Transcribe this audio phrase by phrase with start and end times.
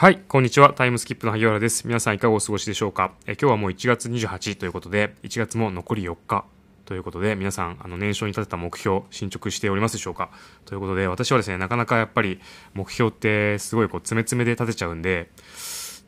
[0.00, 0.72] はい、こんにちは。
[0.72, 1.86] タイムスキップの萩原です。
[1.86, 3.12] 皆さんいかがお過ごしでしょうか？
[3.26, 6.46] え今日はもう1月28ということで、1月も残り4日
[6.86, 10.30] ということで、皆さん、あの、年少に立てた目標、進捗しておりますでしょうか？
[10.64, 12.40] ということで、私はですね、なかなかやっぱり
[12.72, 15.28] 目標ってすごいこう、詰め詰めで立てちゃうんで、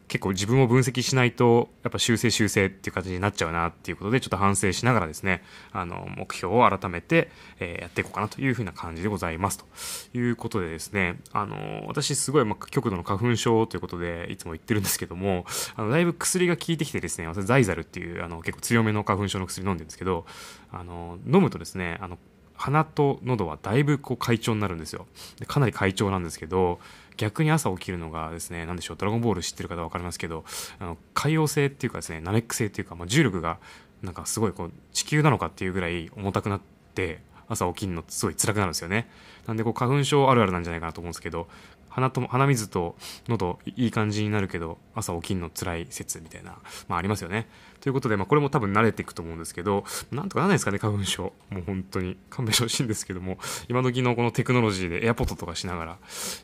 [0.09, 5.43] 結構自分を分析しないと、やっぱ修正修正っていう形になっちゃうなっていうことで、ちょっと反省しながらですね、
[5.73, 7.31] あの、目標を改めて、
[7.61, 9.59] え、やっていこうかなというふうな感じでございます。
[9.59, 15.47] ということでですね、あの、私すごい、ま、極度の花粉症ということで、いつも言ってるんですけども、
[15.77, 20.27] あの、だいぶ薬が効いてきてですね、私ザイザルっていう、あの、結構強めの花粉症の薬飲んでるんですけど、
[20.71, 22.19] あの、飲むとですね、あの、
[22.63, 25.07] 鼻と喉はだいぶこう快調になるんですよ
[25.41, 26.79] でかなり快調なんですけど
[27.17, 30.45] 逆に朝起きるのがですね何でしょうドラゴンボール知ってる方は分かりますけど
[30.79, 33.59] あの海洋性っていうかですねナメック星っていうか、まあ、重力が
[34.01, 36.61] なんかすごいこう地球なのかっていうぐらい重たくなっ
[36.95, 39.09] て朝起きるのすごい辛くなるんですよね
[39.49, 41.49] なんでこう花粉症あるあるなんじゃないかなと思うんですけど
[41.89, 42.95] 鼻と鼻水と
[43.29, 47.49] 喉いい感じになるけど朝起きるの辛い説みたいな、まあ、ありますよね。
[47.83, 51.33] ということで、まあ、これも多分慣れていくと思うんですけどなんとかならないですかね花粉症。
[51.51, 52.17] もう本当に。
[52.31, 53.39] 勘弁してほしいんですけども。
[53.69, 55.99] 今時のこのテクノロジーで AirPod とかしながら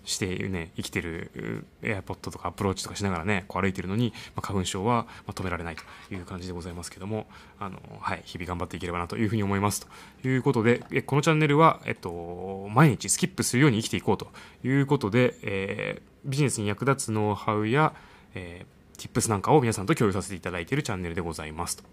[0.05, 7.27] してね生きてる AirPod とかアプローチとかしながらねこう歩いてるのに、まあ、花粉症は止められないという感じでございますけども
[7.59, 9.87] あの、はい、日々頑張っていければなというふうに思います。
[10.23, 14.29] ということでこのチャンネルは、えっと、毎日スキップするように生きていこうと
[14.65, 17.93] いうことでえー、ビジネスに役立つノウハウや、
[18.35, 21.85] えー、tips なんかを皆さんと共有させていただいているチャンネルでございますと。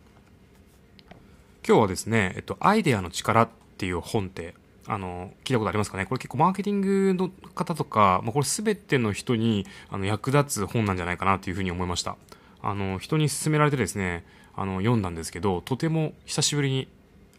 [1.66, 4.54] 今日はですね、えっと、アイデアの力っていう本って、
[4.88, 6.06] あの、聞いたことありますかね？
[6.06, 12.18] これ結構マーケティングの方とか、まあ、これ全ての人にあの役立つ本なんじゃないかなというふうに思いました。
[12.62, 14.24] あの、人に勧められてですね、
[14.56, 16.88] あの、読んだんですけど、とても久しぶりに、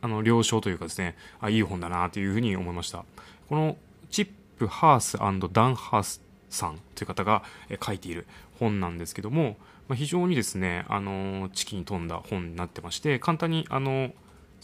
[0.01, 3.05] あの、了承というかですね、あ、いい本だなというふうに思いました。
[3.49, 3.77] この
[4.11, 4.29] チッ
[4.59, 6.21] プ・ハースダン・ハース
[6.57, 7.43] さんという方が
[7.85, 8.27] 書いている
[8.59, 9.57] 本なんですけども、
[9.89, 14.13] まあ、非常にですね、あの、チキに富んだ本になってまして、簡単に、あの、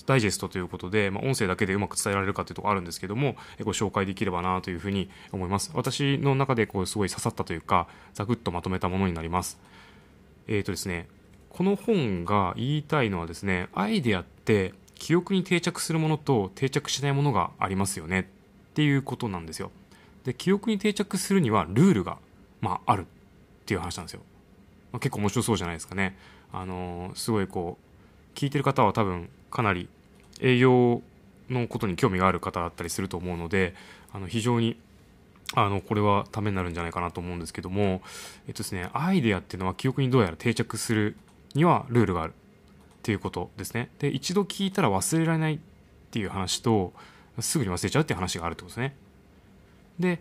[0.07, 5.71] ダイジェストということで、まあ、音声だけでうまく伝えられるかというところあるんですけども、ご紹介できればなというふうに思います。
[5.75, 9.61] 私の中でこうすごい刺さったというか、ざくっとまとめたものになります。
[10.49, 11.09] えっ、ー、とですね、
[11.51, 18.25] この本が言いたいのはですね、アイデアって記憶に定着するものと定着しないものがありますよねっ
[18.75, 19.71] ていうことなんですよ。
[20.25, 22.19] で記憶に定着するにはルールが、
[22.61, 23.05] まあ、あるっ
[23.67, 24.21] ていう話なんですよ、
[24.93, 26.17] ま、結構面白そうじゃないですかね
[26.53, 29.89] あのー、すごいこう聞いてる方は多分かなり
[30.41, 31.03] 営業
[31.51, 33.75] のことに興味がある方だったりすると思うので
[34.13, 34.77] あの非常に
[35.55, 38.03] あのこれはためになるんじゃないかなと思うんですけども、
[38.47, 41.17] えっとですね、アイデアっていうのは記憶にどうやら定着する
[41.55, 42.35] にはルールがあるっ
[43.03, 43.91] ていうことですね。
[43.99, 45.59] で一度聞いたら忘れられないっ
[46.11, 46.93] ていう話と
[47.41, 48.95] すぐに忘れちゃうっていう話があるってことですね。
[49.99, 50.21] で、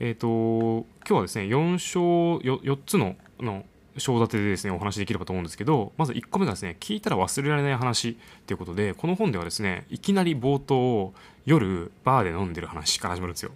[0.00, 3.64] えっ、ー、と、今日はですね、4章、4, 4つのの
[3.98, 8.16] 章立てでですね、お話できればと思うんですけど、まず1個目がですね、聞いたら忘れられない話
[8.46, 11.12] ということで、この本ではですね、いきなり冒頭、
[11.44, 13.52] 夜、バーで飲んでる話から始まるんですよ。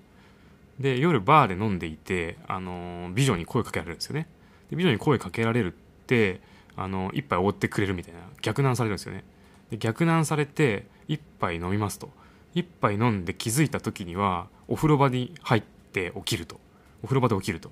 [0.78, 4.28] で、夜、バーで飲んでいて、あの、美女に声かけられるんですよね。
[4.70, 5.76] で美女に声かけられるっ
[6.06, 6.40] て、
[6.76, 9.24] あの、一杯おごってくれるみたいな、逆難されるんですよね。
[9.70, 12.10] で逆難されて、一杯飲みますと。
[12.56, 16.58] 一杯飲んで気づいた時にはお風呂場に入って起きると。
[17.02, 17.70] お風呂場で起きると。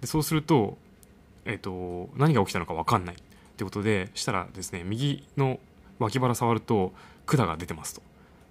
[0.00, 0.78] でそうすると,、
[1.44, 3.16] えーと、何が起きたのか分かんない。
[3.16, 3.18] っ
[3.56, 5.58] てことでしたらですね右の
[5.98, 6.92] 脇腹触ると
[7.26, 8.02] 管が出てますと。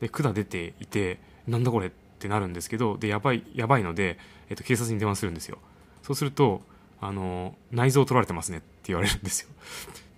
[0.01, 4.19] で管出ていてなんだこれってなるんですけどでやばいやばいので、
[4.49, 5.59] えーと警察に電話するんですよ。
[6.01, 6.61] そうすると
[6.99, 9.49] あの内臓取られてますねって言われるんですよ。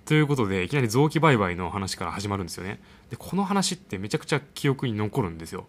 [0.06, 2.80] ということでいきなり臓器売買の話から始まるんですよね。
[3.10, 5.66] でこの話ってめちゃくちゃ記憶に残るんですよ。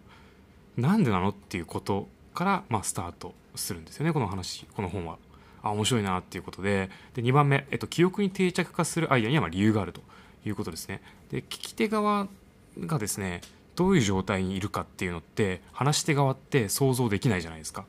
[0.77, 4.65] なんでなのっていうことから、まあ、スタートするんですよねこの話。
[4.75, 5.17] この本は。
[5.63, 6.91] あ面白いなっていうことで。
[7.15, 10.01] で2番目、えっと、記憶に定着化するアイデアにはま理由があると
[10.45, 11.01] いうことですね。
[11.31, 12.27] で聞き手側
[12.79, 13.41] がですね
[13.75, 17.85] どういう状態にいるかっていうのって話し手側って想像できないじゃないですか。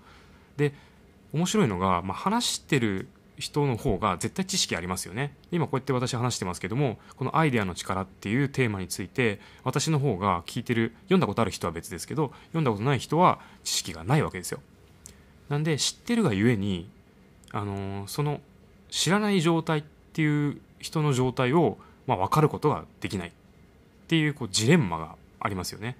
[0.56, 0.72] で
[1.34, 3.08] 面白いのが、まあ、話してる
[3.38, 5.34] 人の方が絶対知識ありますよね。
[5.52, 14.60] 今こうやって私話してますけどもこのアイデアの力っていうテーマについて私の方が聞いてる読んだことある人は別ですけど読んだことない人は知識がないわけですよ。
[15.48, 16.90] なんで知ってるがゆえに
[17.52, 18.40] あのー、その
[18.90, 19.82] 知らない状態っ
[20.12, 23.28] ていう人の状態を、まあ、分かることができない。
[23.28, 23.32] っ
[24.08, 25.96] ていうこうジレンマがありますよね。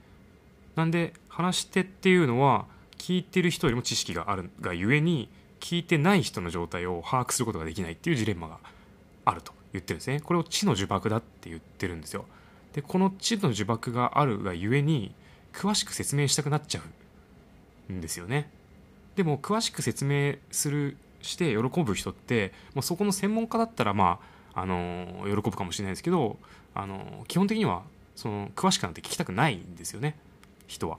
[0.76, 2.64] なんで話し手っていうのは
[2.96, 5.28] 聞いてる人よりも知識があるがゆえに
[5.60, 8.58] 聞いてない人の状態を把握することができないっていうジレンマが
[9.24, 10.20] あると言ってるんですね。
[10.20, 12.24] これを知の呪縛だって言ってるんですよ。
[12.72, 15.14] でこの知の呪縛があるがゆえに
[15.52, 16.82] 詳しく説明したくなっちゃ
[17.88, 18.50] うんですよね。
[19.16, 24.20] でも詳しく説明するして喜ぶ人って、まあ、そこの専門家だったらま
[24.54, 26.36] ああの喜ぶかもしれないですけど
[26.74, 27.82] あの基本的には
[28.14, 30.16] その詳しくなんて聞きたくないんですよね。
[30.66, 30.98] 人は。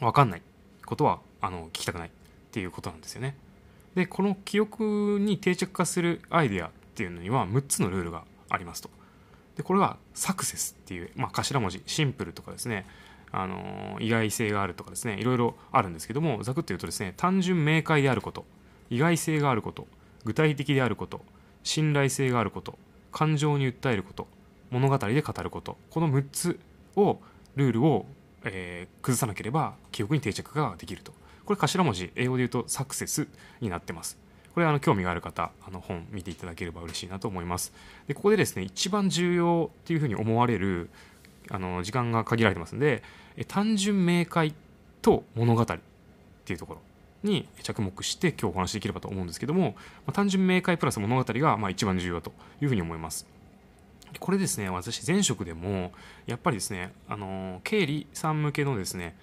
[0.00, 0.42] 分かんない
[0.84, 2.10] ことはあの聞きたくないっ
[2.50, 3.36] ていうことなんですよね。
[3.96, 8.90] でこの記憶に定着化するアイデアっていうのには6つのルールがありますと。
[9.56, 12.84] でこれはサクセスっていう、まあ、頭文字シンプルとかですね
[13.32, 18.44] あの意外性があるとかですねいろいろあるんですけどもざくっと言うとですね単純明快であること
[18.90, 19.86] 意外性があること
[20.24, 21.22] 具体的であること
[21.62, 22.78] 信頼性があること
[23.12, 24.28] 感情に訴えること
[24.70, 26.60] 物語で語ることこの6つ
[26.96, 27.18] を
[27.54, 28.04] ルールを、
[28.44, 31.12] えー、崩さなければ記憶に定着ができると。
[31.46, 33.28] これ頭文字英語で言うとサクセス
[33.60, 34.18] になってます。
[34.54, 37.72] これあの興味がある方あの本見ていただければ嬉しいなと思います。
[38.08, 40.90] でここでですね一番重要っていうふうに思われる
[41.50, 43.02] あの時間が限られてますんで
[43.48, 44.54] 単純明快
[45.02, 45.66] と物語っ
[46.44, 46.80] ていうところ
[47.22, 49.76] に着目して今日お話しできればと思うんですけども、
[50.06, 53.26] ま、単純明快プラス物語がまあ一番重要だというふうに思います。
[54.18, 55.92] これですね私前職でも
[56.26, 59.14] やっぱりですねあの経理さん向けのですね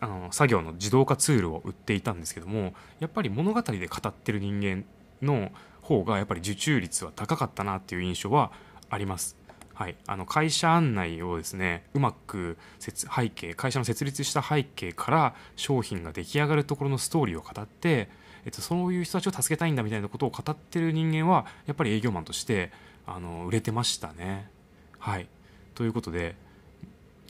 [0.00, 4.84] あの作業の自動化ツールを売っていたんですけどもやっぱり物語で語ってる人間
[5.22, 5.50] の
[5.82, 8.52] 方がやっぱり受注率は高かったなっていう印象は
[8.90, 9.36] あります。
[9.74, 18.08] はい、あの会社案内をですねうまく背景会社の設立した背景から商品が出来上がるところのストーリーを語って、
[18.44, 22.72] えっと、そういう人たちを助けたいんだみたいなことを語ってる人間はやっぱり営業マンとして
[23.06, 24.50] あの売れてましたね。
[24.98, 25.28] はい。
[25.76, 26.34] ということで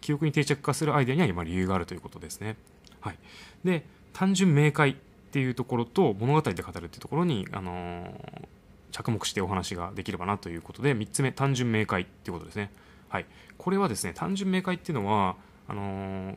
[0.01, 2.57] 記憶に定着化するアイデアには今理由があるということですね。
[3.01, 3.19] はい、
[3.65, 4.95] で単純明快っ
[5.31, 8.49] ていうところと物語で語るっていうところに、あのー
[8.91, 12.71] 着目してお話ができればなということで3つ目単純明快っていうことですね。
[13.09, 13.27] はい。
[13.57, 15.37] これはですね単純明快っていうのは
[15.67, 16.37] あのー、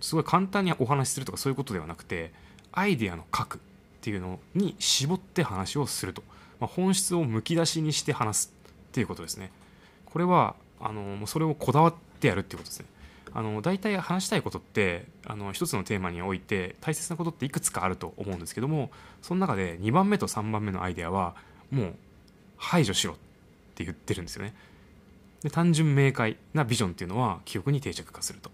[0.00, 2.32] すごい簡単にお話しするとかそういうことではなくて
[2.72, 3.60] アイデアの核っ
[4.00, 6.22] ていうのに絞って話をすると、
[6.60, 8.54] まあ、本質をむき出しにして話す
[8.88, 9.50] っていうことですね。
[10.06, 12.86] これはあのー、それをこだわってやるっていうことですね。
[13.34, 18.90] あの大体話したいことってあの一つのテーマにおいて大切なことっていくつかあると思うんですけども
[19.22, 21.34] その中で2番目と3番目のアイデアは
[21.70, 21.94] もう
[22.56, 23.16] 排除しろっ
[23.74, 24.54] て言ってるんですよね。
[25.42, 28.50] で単純明快なビジョンっていうのは記憶に定着化すると。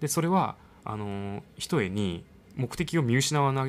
[0.00, 0.54] でそれは
[0.84, 2.24] あのひとえに
[2.56, 3.68] 目的を見失わな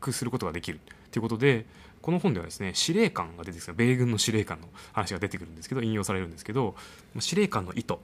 [0.00, 0.80] くすることができる
[1.10, 1.66] ということで
[2.00, 6.76] この本ではですね司令官が出てくる米軍の司令官の話が出てくるんですけど引用されるんですけど
[7.18, 7.96] 司令官の意図っ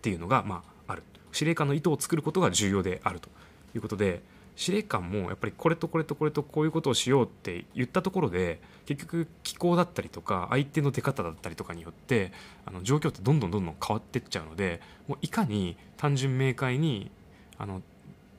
[0.00, 1.02] ていうのが、まあ、ある。
[1.32, 3.28] 司令官の意図を作ることが重要であると
[3.74, 4.22] いうことで
[4.54, 12.32] 司令官もやっぱりこれとこれとこれとこういうことをしようって言ったところで結局気候だったりとか相手の出方だったりとかによって
[12.66, 17.10] あの状況ってどんどんどんどん変わってっちゃうのでもういかに単純明快に
[17.58, 17.82] あの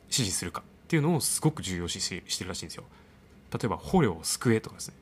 [0.06, 2.84] 指示するかっていうのをすごく重要視してるらしいんですよ。
[3.51, 4.95] 例えば捕虜を救えとかですね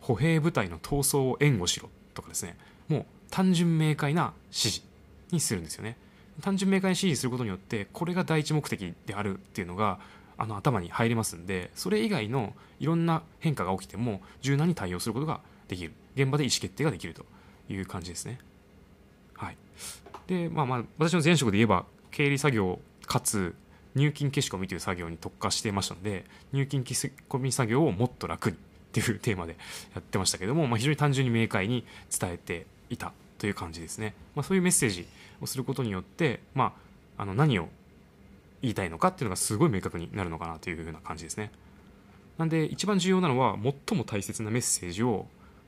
[0.00, 2.56] 歩兵部隊の闘争を援護しろとかですね
[2.88, 4.82] もう単純明快な指示
[5.30, 5.96] にするんですよね。
[6.40, 9.98] 単純明快に指示することによってこれが第一目的であるっていうのが
[10.36, 15.92] あの頭に入りますんでそれ以外のいろんな変化が起きても柔軟に対応することができる。
[16.16, 17.24] 現場で意思決定ができると
[17.68, 18.38] いう感じですね。
[19.34, 19.56] はい、
[20.26, 23.54] でまあまあ私の前職で言えば経理作業かつ
[23.94, 28.60] 入金消し込みという作業に特化していましたので入金消し込み作業をもっと楽にっ
[28.92, 29.56] ていうテーマで
[29.94, 31.84] やってましたけども、まあ、非常に単純に明快に
[32.16, 33.12] 伝えていた。
[33.44, 34.14] という感じですね。
[34.34, 35.06] まあ、そういうメッセージ
[35.42, 36.72] をすることによって、ま
[37.18, 37.68] あ、あの何を
[38.62, 41.50] 言いたいのかっていうのがすごい明確になるのかなというふうな感じですね。
[42.38, 45.26] なんで一番重要なのは最も大切なメッセージを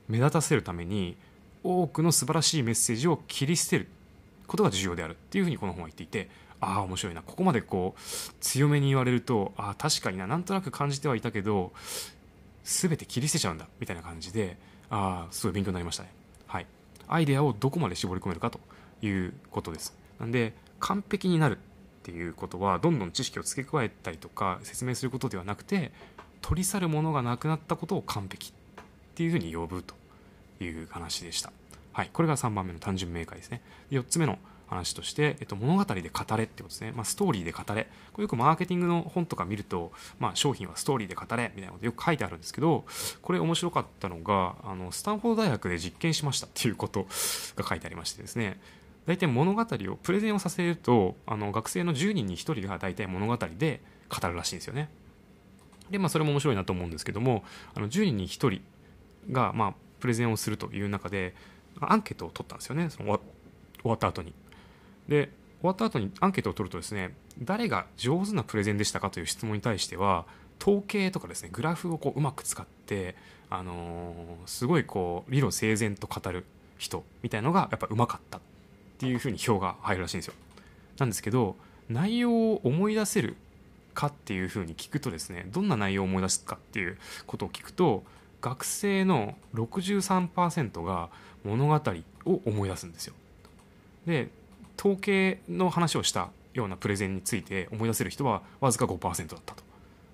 [0.09, 1.17] 目立たせるために
[1.63, 3.87] 多くの素晴らしいメッセージを切り捨てる
[4.47, 8.01] ことが重要であるっていうふうにこの本は言っていてああ面白いなここまでこう
[8.41, 11.73] 強めに言われるとああ確かにななんとなく感じてはいたけど
[12.63, 14.57] 全て切り捨てちゃうんだみたいな感じで
[14.89, 16.16] ああすごい勉強になりましたね。
[17.07, 18.59] アイデアをどこまで絞り込めるかと
[19.01, 19.95] いうことです。
[20.19, 21.59] なんで完璧になるっ
[22.03, 25.91] ていうことはどんどん知識を付け加えたりとか説明することではなくて
[26.41, 28.53] 取り去るものがなくなったことを完璧っ
[29.15, 29.95] ていうふうに呼ぶと
[30.63, 31.51] いう話でした。
[31.91, 33.61] はい、これが3番目の単純明快ですね。
[33.91, 36.91] 4つ目の話として、えっと、物語で語れってことですね。
[36.95, 37.87] まあ、ストーリーで語れ。
[38.13, 42.85] これよくマーケティングの本とか見ると、まあ、商品はストーリーで語れみたいなことよく書いてあるんですけど、
[43.21, 47.07] これ面白かったのが、あの、スタンフォード大学で実験しましたっていうこと
[47.55, 48.59] が書いてありましてですね、
[49.07, 54.89] 大体物語をプレゼンをさせるとあの学生の10人に1人が大体物語で語るらしいんですよね。
[55.89, 58.61] でまあそれも面白いなと思うんですけどもあの10人に1人
[59.31, 61.33] がまあプレゼンをするという中で
[61.79, 63.17] アンケートを取ったんですよねその
[63.81, 64.33] 終わった後に。
[65.07, 70.25] で終わった後にアンケートを取るとですね誰が上手なプレゼンでしたかという質問に対しては
[70.61, 73.15] 統計とかですねグラフをこううまく使って
[73.49, 76.45] あのーすごいこう理路整然と語る
[76.77, 78.41] 人みたいのがやっぱうまかったっ
[78.99, 80.33] ていうふうに票が入るらしいんですよ。
[80.97, 81.55] なんですけど
[81.89, 83.35] 内容を思い出せる
[83.93, 88.03] かっていうふうに聞くとですねどんな内容を思い出すかっていうことを聞くと
[88.41, 91.09] 学生の63%が
[91.43, 91.81] 物語
[92.25, 93.13] を思い出すんですよ。
[94.05, 94.29] で
[94.77, 99.63] 統計の話をしたようなプレゼンについて思い出せる人はわずか5%だったと。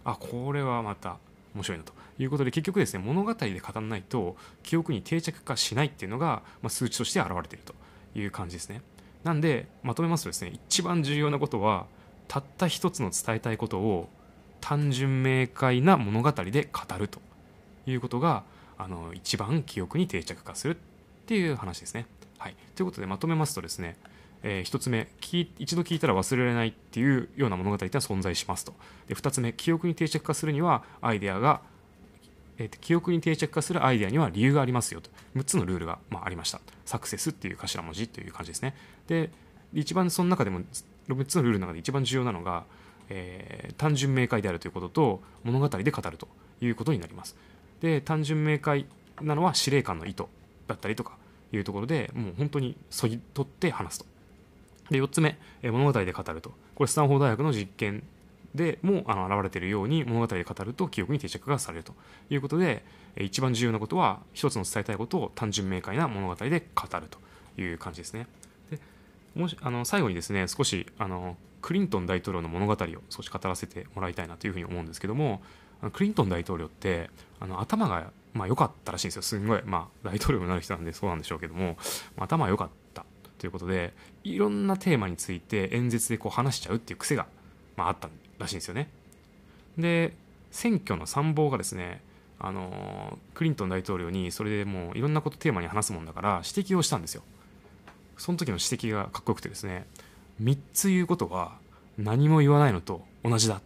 [0.05, 1.17] あこれはまた
[1.55, 1.93] 面白いなと。
[2.19, 7.73] いうことで結局ですね物語で語らないと記憶に定着化しないっていうのが、まあ、数値として現れていると。
[8.15, 8.81] いう感じですね。
[9.23, 11.85] なんでまとめますとですね一番重要なことは
[12.27, 14.09] たった一つの伝えたいことを
[14.59, 17.21] 単純明快な物語で語ると。
[17.85, 18.43] いうことが
[18.77, 20.77] あの一番記憶に定着化するっ
[21.25, 22.05] ていう話ですね。
[22.37, 23.97] はい、ということでまとめますとですね、
[24.43, 28.73] えー、1つ目一度聞いたら忘れられないっていうような物語ってのは存在しますと。
[29.07, 31.61] で2つ目記憶に定着化するにはアイデアが、
[32.57, 35.09] えー、記憶に定着化するアイデアには理由がありますよと。
[35.35, 36.59] 6つのルールが、まあ、ありました。
[36.85, 38.75] サクセスっていう頭文字という感じですね。
[39.07, 39.31] で
[39.73, 40.61] 一番その中でも
[41.07, 42.65] 6つのルールの中で一番重要なのが、
[43.09, 46.27] えー、単純明快であるということと物語で語ると
[46.61, 47.35] いうことになります。
[47.81, 48.85] で単純明快
[49.21, 50.25] なのは司令官の意図
[50.67, 51.17] だったりとか
[51.51, 54.12] いうところでもう本当にそぎ取って話すと。
[54.93, 58.03] で4つ目、え、物語で語るとこれスタンフォード大学の実験
[58.53, 61.93] でもあの現れているように物語で語ると記憶に定着がされると
[62.29, 62.85] いうことで
[63.19, 67.17] 一番重要なことは一つの伝えたいことを単純明快な物語で語ると
[67.59, 68.27] いう感じですね。
[68.69, 68.79] で
[69.35, 72.77] もしあの最後にですね少しあのクリントン大統領の物語を
[73.09, 75.41] 少し語らせてもらいたいなというふうに思うんですけども
[75.93, 77.09] クリントン大統領って
[77.39, 81.77] あの頭がまあ良かったらしいんですよすんごいまあ大統領になる人なんでそうなんでしょうけども、
[82.17, 82.82] 頭が良かった
[83.43, 83.91] ということで
[84.23, 87.25] いろんなテーマについて演説でこう話しちゃうっていう癖が、
[87.75, 88.07] まあ、あった
[88.39, 88.87] らしいんですよね。
[89.77, 90.13] で
[90.49, 91.99] 選挙の参謀がですね
[92.39, 97.23] あのクリントン大統領にそれでもういろんなことテーマに話すもんだから指摘をしたんですよ。
[98.17, 99.85] その時の指摘がかっこよくてですね
[100.41, 101.57] 3つ言うことは
[101.97, 103.59] 何も言わないのと同じだ。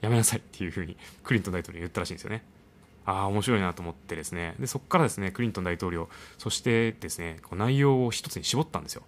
[0.00, 2.42] やめなさいっていうふうにクリントン大統領に言ったらしいんですよね。
[3.08, 4.54] ああ面白いなと思ってですね。
[4.60, 9.02] でそこからですねクリントン大統領そしてですねこう内容を一つに絞ったんですよ。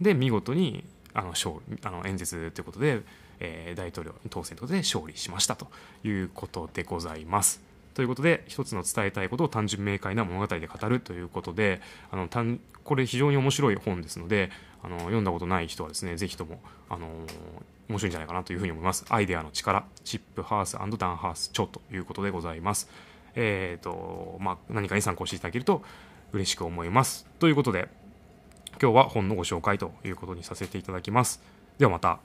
[0.00, 0.82] で見事に
[1.12, 3.02] あの勝あの演説ということで、
[3.38, 5.66] えー、大統領当選ということで勝利しましたと
[6.04, 7.69] いうことでございます。
[7.94, 11.80] ということで一つの伝えたいことを単純明快な物語で語るということで
[12.10, 12.28] あの
[12.84, 14.50] これ非常に面白い本ですので
[14.82, 17.08] あの読んだことない人はですねぜひともあの
[17.88, 19.04] 面白いんじゃないかなというふうに思います。
[19.08, 22.88] アイデアの力チップハースダンハース超ということでございます。
[23.34, 25.82] えっ、ー、とまあ何かに参考していただけると
[26.32, 27.26] 嬉しく思います。
[27.38, 27.88] ということで
[28.80, 31.42] 今日は本のご紹介ということにさせていただきます。
[31.78, 32.20] ではまた。